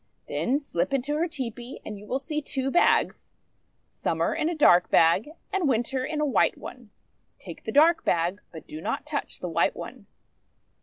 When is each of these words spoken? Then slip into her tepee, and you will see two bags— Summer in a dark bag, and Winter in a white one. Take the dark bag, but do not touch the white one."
Then 0.27 0.57
slip 0.57 0.95
into 0.95 1.15
her 1.17 1.27
tepee, 1.27 1.79
and 1.85 1.95
you 1.99 2.07
will 2.07 2.17
see 2.17 2.41
two 2.41 2.71
bags— 2.71 3.29
Summer 3.91 4.33
in 4.33 4.49
a 4.49 4.55
dark 4.55 4.89
bag, 4.89 5.29
and 5.53 5.69
Winter 5.69 6.03
in 6.03 6.19
a 6.19 6.25
white 6.25 6.57
one. 6.57 6.89
Take 7.37 7.65
the 7.65 7.71
dark 7.71 8.03
bag, 8.03 8.41
but 8.51 8.65
do 8.65 8.81
not 8.81 9.05
touch 9.05 9.41
the 9.41 9.47
white 9.47 9.75
one." 9.75 10.07